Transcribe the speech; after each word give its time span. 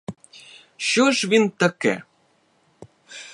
Що 0.77 1.11
ж 1.11 1.27
він 1.27 1.49
таке? 1.49 2.03